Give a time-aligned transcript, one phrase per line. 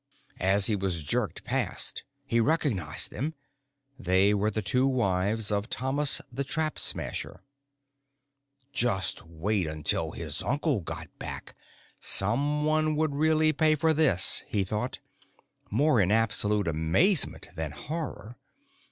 [0.39, 3.35] As he was jerked past, he recognized them.
[3.99, 7.43] They were the two wives of Thomas the Trap Smasher.
[8.73, 11.53] Just wait until his uncle got back!
[11.99, 14.97] Someone would really pay for this, he thought,
[15.69, 18.37] more in absolute amazement than horror.